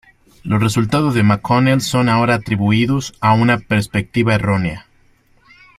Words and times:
Los 0.43 0.59
resultados 0.63 1.13
de 1.13 1.21
McConnell 1.21 1.79
son 1.79 2.09
ahora 2.09 2.33
atribuidos 2.33 3.13
a 3.19 3.33
una 3.35 3.59
perspectiva 3.59 4.33
errónea. 4.33 4.87